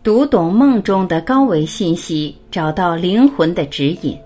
[0.00, 4.16] 读懂梦中的高维信息，找到灵魂的指引。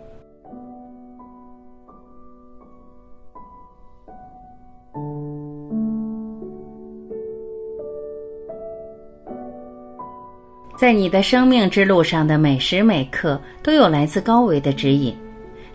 [10.79, 15.17] 在你的生命之路上的每时每刻，都有来自高维的指引。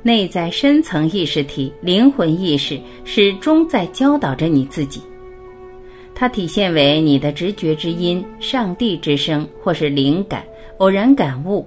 [0.03, 5.01] 内在深层意识体、灵魂意识始终在教导着你自己。
[6.19, 10.43] 它体现为你的直觉之音、上帝之声，或是灵感、
[10.79, 11.63] 偶然感悟，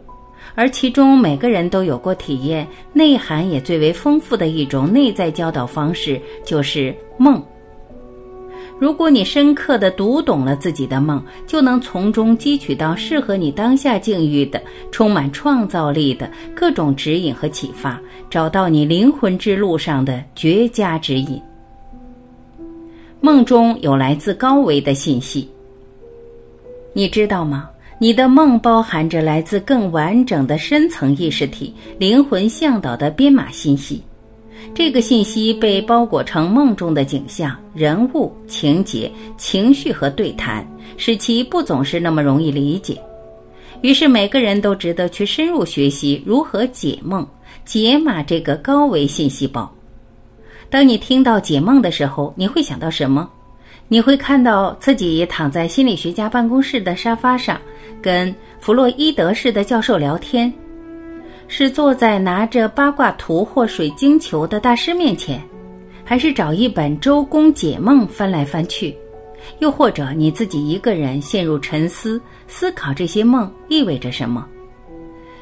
[0.56, 7.40] 而其中每个人都有过体验，内涵也最为丰富的一种内在教导方式，就是梦。
[8.76, 14.60] 如果你深刻的读懂了自己的梦，就能从中汲取到适合你当下境遇的、
[14.90, 21.40] 充满创造力的各种指引和启发，找到你灵魂之路上的绝佳指引。
[23.22, 25.46] 梦中有来自高维的信息，
[26.94, 27.68] 你知道吗？
[27.98, 34.02] 你的梦包含着来自更完整的深层意识体、灵魂向导的编码信息。
[34.72, 42.98] 这个信息被包裹成梦中的景象、人物、情节、情绪和对谈，使其不总是那么容易理解。
[43.82, 47.26] 于是，每个人都值得去深入学习如何解梦、
[47.66, 49.70] 解码这个高维信息包。
[50.70, 53.28] 当你听到解梦的时候，你会想到什么？
[53.88, 57.60] 你会看到自己躺在心理学家办公室的沙发上，
[58.00, 60.52] 跟弗洛伊德式的教授聊天。
[61.48, 65.42] 是坐在拿着八卦图或水晶球的大师面前，
[66.04, 68.96] 还是找一本周公解梦翻来翻去？
[69.58, 74.46] 又或者你自己一个人陷入沉思，思考这些梦意味着什么？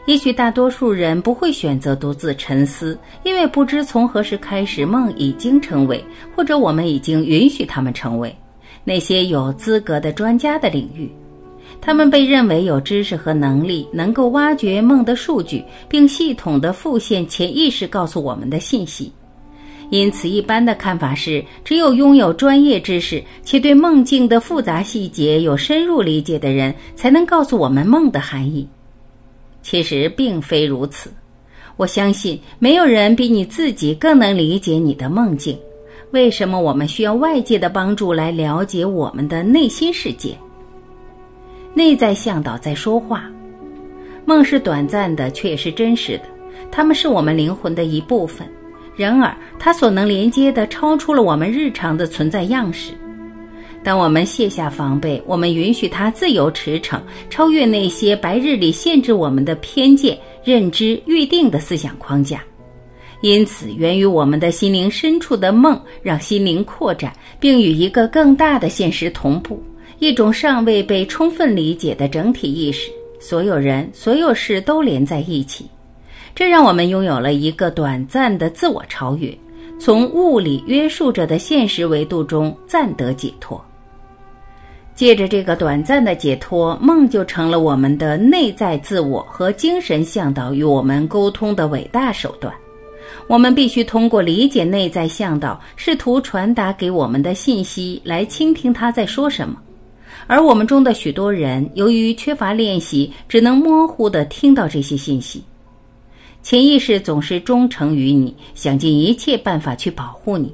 [0.09, 6.03] 也许大多数人不会选择独自沉思，因为不知从何时开始，梦已经成为，
[6.35, 8.35] 或者我们已经允许他们成为
[8.85, 11.13] 那些有资格的专家的领域。
[11.79, 19.13] 他们被认为有知识和能力，能够挖掘梦的数据，并系统的复现潜意识告诉我们的信息。
[19.91, 28.67] 因此，一般的看法是，只有拥有专业知识且对梦境的复杂细节有深入理解的人，才能告诉我们梦的含义。
[29.63, 31.11] 其实并非如此。
[31.77, 35.59] 我相信，没有人比你自己更能理解你的梦境。
[36.11, 40.37] 为什么我们需要外界的帮助来了解我们的内心世界？
[41.75, 43.31] 内在向导在说话，
[44.25, 46.25] 梦是短暂的，却也是真实的。
[46.71, 48.49] 它们是我们灵魂的一部分。
[48.97, 52.93] 然而，它所能连接的超出了我们日常的存在样式。
[53.85, 57.01] 当我们卸下防备，我们允许它自由驰骋，
[57.31, 62.43] 超越那些白日里限制我们的偏见、认知、预定的思想框架。
[63.21, 69.63] 因此，源于我们的心灵深处的梦，让心灵扩展，并与一个更大的现实同步。
[69.99, 75.67] 一种尚未被充分理解的整体意识，所有人、所有事都连在一起，
[76.35, 79.37] 这让我们拥有了一个短暂的自我超越，
[79.81, 83.61] 从物理约束着的现实维度中暂得解脱。
[84.99, 92.53] 借着这个短暂的解脱，梦就成了我们的内在自我和精神向导与我们沟通的伟大手段。
[93.29, 99.57] 我们必须通过理解内在向导试图传达给我们的信息，来倾听他在说什么。
[100.27, 105.45] 而我们中的许多人，由于缺乏练习，只能模糊地听到这些信息。
[106.43, 110.53] 潜意识总是忠诚于你，想尽一切办法去保护你。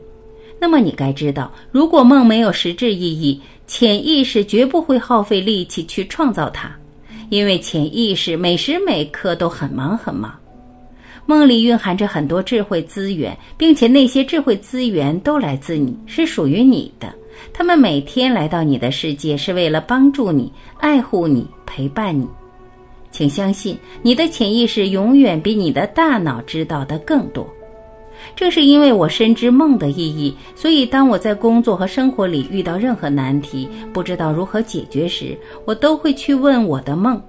[0.61, 6.71] 那么，你该知道，如果梦没有实质意义，潜意识绝不会耗费力气去创造它，
[7.31, 10.35] 因为潜意识每时每刻都很忙很忙。
[11.27, 17.13] 梦里蕴含着很多智慧资源，并且那些智慧资源都来自你，是属于你的。
[17.53, 22.29] 他们每天来到你的世界，是为了帮助你、爱护你、陪伴你。
[23.11, 27.49] 请相信，你的潜意识永远比你的大脑知道的更多。
[28.37, 37.21] 正是因为我深知梦的意义，所以当我在工作和生活里遇到任何难题，不知道如何解决时，我都会去问我的梦。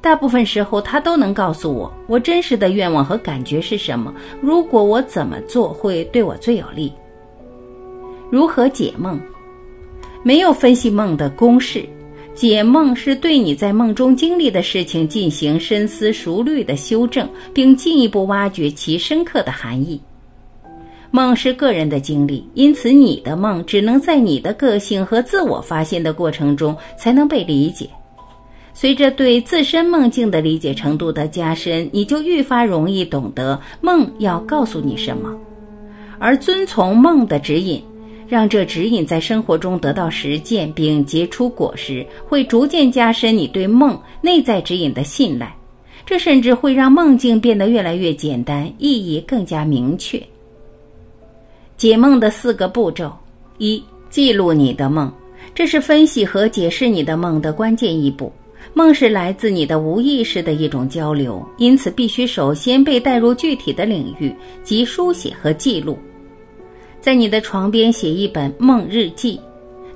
[0.00, 4.14] 大部分时候，他都能告诉我我真实的愿望和感觉是什么。
[4.40, 6.90] 如果我怎么做会对我最有利？
[8.30, 9.20] 如何解梦？
[10.22, 11.84] 没有分析梦的公式。
[12.32, 20.00] 解梦是对你在梦中经历的事情进行深思熟虑的修正，并进一步挖掘其深刻的含义。
[21.10, 27.88] 梦是个人的经历，因此你的梦只能在你的个性和自我发现的过程中才能被理解。
[28.72, 35.36] 随着对自身梦境的理解程度的加深，你就愈发容易懂得梦要告诉你什么，
[36.18, 37.82] 而遵从梦的指引。
[38.28, 45.52] 让这指引在生活中得到实践并结出果实，会逐渐加深你对梦内在指引的信赖。
[46.06, 50.22] 这甚至会让梦境变得越来越简单，意义更加明确。
[51.80, 53.10] 解梦的四个步骤：
[53.56, 55.10] 一、记录你的梦，
[55.54, 58.30] 这是分析和解释你的梦的关键一步。
[58.74, 64.30] 梦是来自你的无意识的一种交流，因此必须首先被带入具体的领域，
[64.62, 65.98] 即书写和记录。
[67.00, 69.40] 在你的床边写一本梦日记，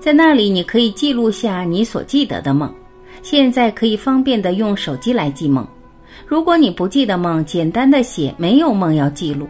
[0.00, 2.74] 在那里你可以记录下你所记得的梦。
[3.22, 5.68] 现在可以方便的用手机来记梦。
[6.26, 9.46] 如果你不记得梦，简单的写没有梦要记录，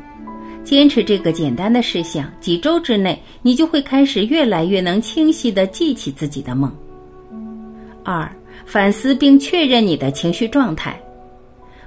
[0.65, 6.73] 坚持这个简单的事项，几周之内，你就会开始越来越能清晰的记起自己的梦。
[8.03, 8.29] 二、
[8.65, 10.99] 反思并确认你的情绪状态。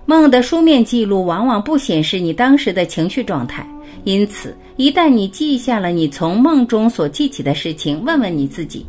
[0.06, 3.68] 梦的书面记录往往不显示你当时的情绪状态，
[4.04, 8.86] 因此，一旦你记下了你从梦中所记起的事情，问问你自己：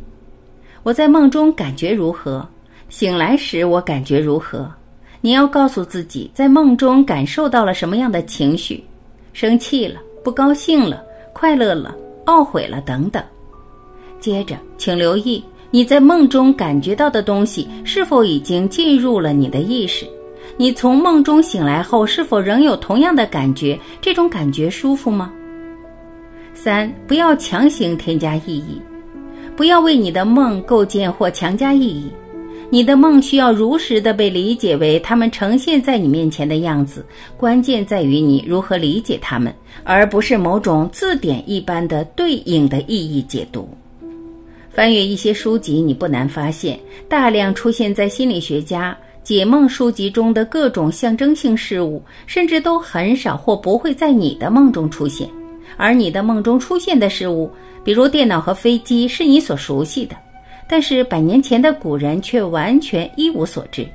[0.83, 2.47] 我在梦中感觉如何？
[2.89, 4.71] 醒来时我感觉如何？
[5.21, 8.85] 你要告诉自己，在梦中感受到了什么样的情绪，
[9.41, 11.01] 生气了、不高兴了、
[11.33, 11.95] 快乐了、
[12.27, 13.23] 懊悔了等等。
[14.19, 20.05] 接着，请留意你在梦中感觉到的东西是否已经进入了你的意识。
[20.57, 23.79] 你从梦中醒来后，是否仍有同样的感觉？
[24.01, 25.33] 这种感觉舒服吗？
[26.53, 28.83] 三，不要强行添加意义，
[29.57, 32.11] 不要为你的梦构建或强加意义。
[32.71, 37.05] 你的梦需要如实的被理解为他们呈现在你面前的样子，
[37.35, 39.53] 关键在于你如何理解他们，
[39.85, 43.67] 而不是某种字典一般的对应的意义解读。
[44.71, 46.79] 翻阅一些书籍，你不难发现，
[47.09, 55.27] 大量出现在心理学家解梦书籍中的各种象征性事物，甚至都很少或不会在你的梦中出现。
[55.79, 57.51] 而你的梦中出现的事物，
[57.83, 60.15] 比如电脑和飞机，是你所熟悉的。
[60.69, 63.89] 但是百年前的古人却完全一无所知，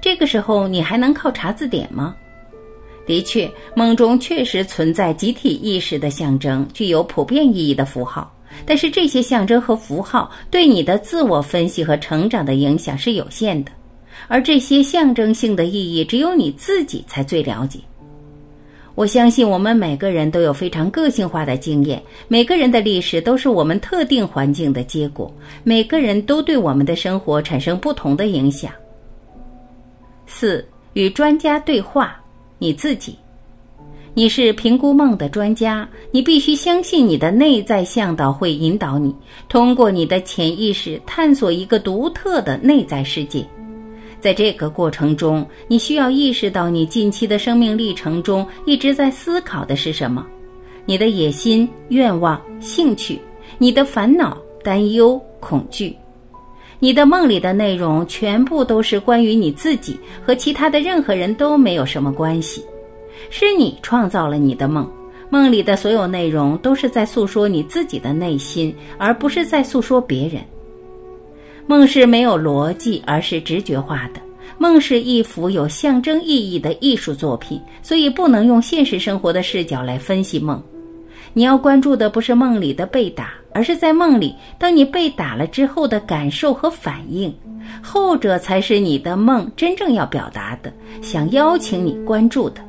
[0.00, 2.14] 这个时候你还能靠查字典吗？
[3.04, 8.32] 的确，梦中确实存在集体意识的象征，具有普遍意义的符号。
[8.64, 13.72] 但是这些象征和符号对你的自我分析和成长的影响是有限的，
[14.28, 17.80] 而这些象征性的意义只有你自己才最了解。
[18.94, 25.32] 我相信我们每个人都有非常个性化的经验，每个人的历史都是我们特定环境的结果，
[25.64, 28.70] 每个人都对我们的生活产生不同的影响。
[30.26, 32.20] 四、与专家对话，
[32.58, 33.16] 你自己，
[34.12, 39.14] 你是评估梦的专家，你必须相信你的内在向导会引导你，
[39.48, 43.42] 通过你的潜意识探索一个独特的内在世界。
[44.22, 50.24] 在这个过程中，你需要意识到，你近期的生命历程中一直在思考的是什么？
[50.86, 53.20] 你的野心、愿望、兴趣，
[53.58, 55.96] 你的烦恼、担忧、恐惧，
[56.78, 62.64] 你的梦里的内容全部都是关于你自己，和其他的任何人都没有什么关系。
[63.28, 64.88] 是你创造了你的梦，
[65.30, 70.40] 梦里的所有内容都是在诉说你自己的内心，而不是在诉说别人。
[71.66, 74.20] 梦是没有逻辑，而是直觉化的。
[74.58, 80.62] 梦是一幅有象征意义的艺术作品，所以不能用现实生活的视角来分析梦。
[81.32, 87.34] 你要关注的不是梦里的被打，而是在梦里当你被打了之后的感受和反应，
[87.82, 92.60] 后者才是你的梦真正要表达的，想邀请你关注的。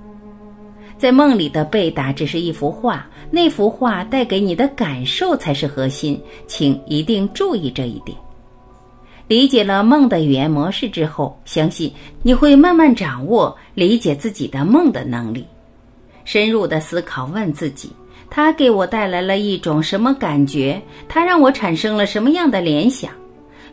[0.98, 8.18] 在梦里的被打只是一幅画，那幅画带给你的感受才是核心，请一定注意这一点。
[9.28, 15.46] 理解了梦的语言模式之后，相信你会慢慢掌握理解自己的梦的能力。
[16.26, 17.90] 深入的思考，问自己：
[18.30, 20.82] 它给我带来了一种什么感觉？
[21.08, 23.12] 它让我产生了什么样的联想？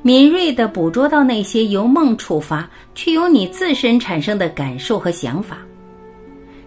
[0.03, 5.59] 敏锐地捕捉到那些由梦触发却由你自身产生的感受和想法。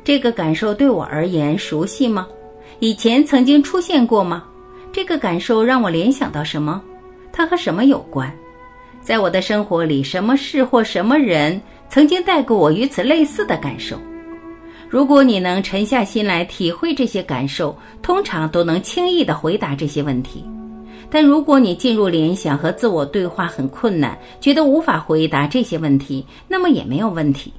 [0.03, 2.27] 这个感受对我而言熟悉吗？
[2.79, 4.43] 以前曾经出现过吗？
[4.91, 6.81] 这个感受让我联想到什么？
[7.31, 8.31] 它和什么有关？
[9.03, 13.99] 在我的生活里，什么事或什么人曾经带给我与此类似的感受？
[14.89, 20.45] 如果你能沉下心来体会这些感受，通常都能轻易地回答这些问题。
[21.09, 27.51] 但如果你进入联想和自我对话很困难，觉得无法回答这些问题，那么也没有问题。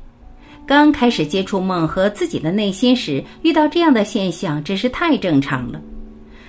[0.66, 5.78] 刚开始接触梦和自己的内心时，遇到这样的现象真是太正常了。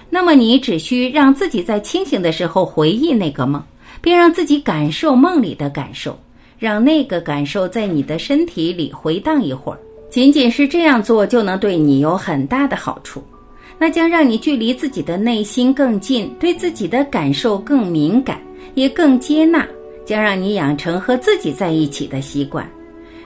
[0.09, 3.61] 那么你只需让自己在清醒的时候回忆那个梦。
[4.05, 6.15] 并让自己感受梦里的感受，
[6.59, 9.79] 让那个感受在你的身体里回荡一会儿。
[10.11, 13.23] 仅仅是这样做，就能对你有很大的好处。
[13.79, 18.39] 那将让你距离自己的内心更近，对自己的感受更敏感，
[18.75, 19.67] 也更接纳，
[20.05, 22.69] 将让你养成和自己在一起的习惯。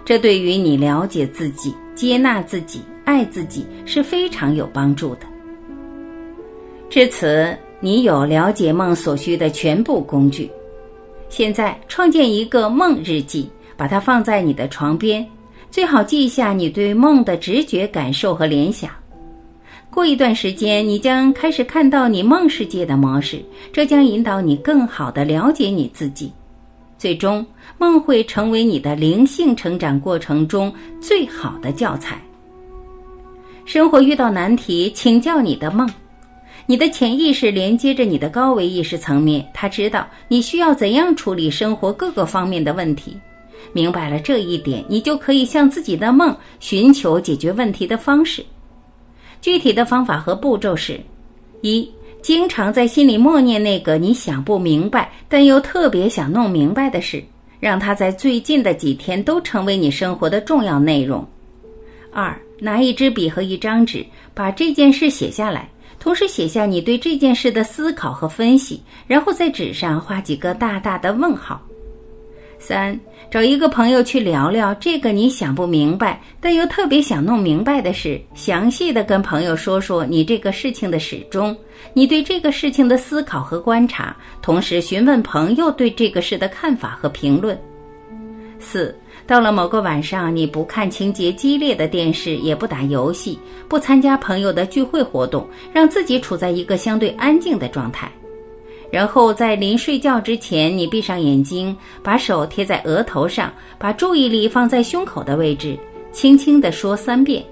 [0.06, 5.28] 这对于你了解自己、接纳自己、爱自己是非常有帮助的。
[6.90, 10.50] 至此，你有了解梦所需的全部工具。
[11.30, 15.26] 现在，创建一个梦日记，把它放在你的床边，
[15.70, 18.90] 最好记下你对梦的直觉感受和联想。
[19.92, 26.32] 过一段时间，你将开始看到你梦世界的模式，这将引导你更好的了解你自己。
[26.98, 27.46] 最终，
[27.78, 32.22] 梦会成为你的灵性成长过程中最好的教材。
[33.66, 35.90] 生活遇到难题，请教你的梦。
[36.70, 43.20] 你的潜意识连接着你的高维意识层面，他知道你需要怎样处理生活各个方面的问题。
[43.74, 48.46] 明白了这一点，你就可以向自己的梦寻求解决问题的方式。
[49.42, 51.00] 具体的方法和步骤是：
[51.62, 51.90] 一、
[52.22, 57.24] 经常在心里默念那个你想不明白但又特别想弄明白的事，
[57.60, 61.24] 让它在最近的几天都成为你生活的重要内容；
[62.14, 65.68] 二、拿一支笔和一张纸，把这件事写下来。
[66.00, 71.62] 同时写下你对这件事的思考和分析，然后在纸上画几个大大的问号。
[72.58, 73.00] 三，
[73.32, 81.56] 找一个朋友去聊聊这个你想不明白但又特别想弄明白的事，详细的跟朋友说说你这个事情的始终，
[81.94, 87.58] 你对这个事情的思考和观察，同时询问朋友对这个事的看法和评论。
[88.60, 88.94] 四。
[89.30, 98.12] 到了某个晚上，你不看情节激烈的电视，也不打游戏，不参加朋友的聚会活动，让自己处在一个相对安静的状态。
[98.92, 105.78] 然后在临睡觉之前，你闭上眼睛，把手贴在额头上，把注意力放在胸口的位置，
[106.12, 107.44] 轻轻地说三遍：“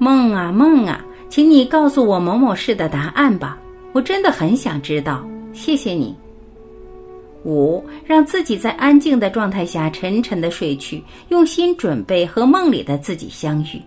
[0.00, 3.58] 梦啊梦啊，请你告诉我某某事的答案吧，
[3.92, 6.16] 我真的很想知道，谢谢你。”
[7.44, 13.80] 五，让自己在安静的状态下沉沉的睡去，用心准备和梦里的自己相遇。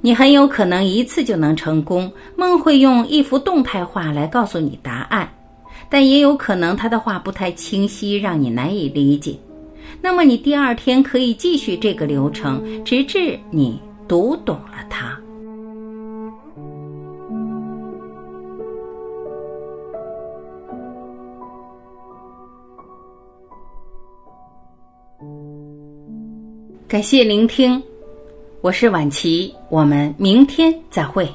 [0.00, 5.28] 你很有可能一次就能成功，梦会用一幅动态画来告诉你答案，
[5.88, 9.36] 但也有可能他的话不太清晰，让你难以理解。
[10.00, 15.18] 那么你第二天可以继续这个流程，直至你读懂了它。
[26.88, 27.82] 感谢聆听，
[28.62, 31.28] 我是晚琪，我们明天再会。